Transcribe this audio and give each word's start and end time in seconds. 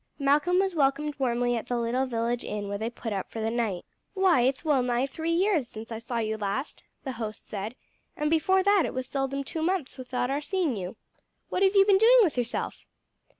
Malcolm 0.17 0.57
was 0.57 0.73
welcomed 0.73 1.13
warmly 1.19 1.55
at 1.55 1.67
the 1.67 1.77
little 1.77 2.07
village 2.07 2.43
inn 2.43 2.67
where 2.67 2.79
they 2.79 2.89
put 2.89 3.13
up 3.13 3.29
for 3.29 3.39
the 3.39 3.51
night. 3.51 3.85
"Why, 4.15 4.41
it's 4.41 4.65
well 4.65 4.81
nigh 4.81 5.05
three 5.05 5.29
years 5.29 5.67
since 5.67 5.91
I 5.91 5.99
saw 5.99 6.17
you 6.17 6.37
last," 6.39 6.81
the 7.03 7.11
host 7.11 7.47
said, 7.47 7.75
"and 8.17 8.27
before 8.27 8.63
that 8.63 8.83
it 8.83 8.95
was 8.95 9.05
seldom 9.07 9.43
two 9.43 9.61
months 9.61 9.99
without 9.99 10.31
our 10.31 10.41
seeing 10.41 10.75
you. 10.75 10.95
What 11.49 11.61
have 11.61 11.75
you 11.75 11.85
been 11.85 11.99
doing 11.99 12.17
with 12.23 12.35
yourself?" 12.35 12.83